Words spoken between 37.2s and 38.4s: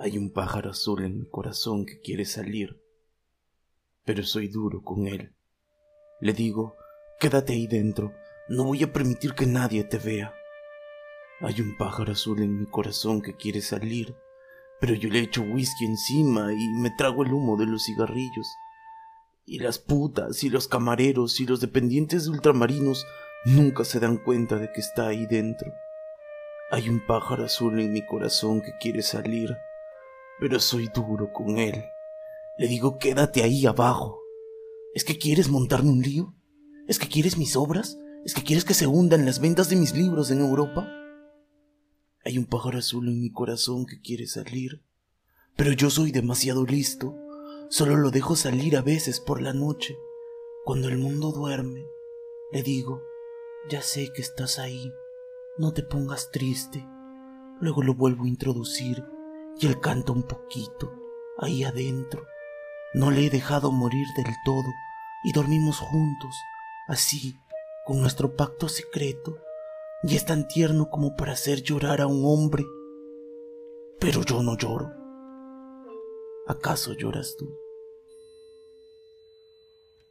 mis obras? ¿Es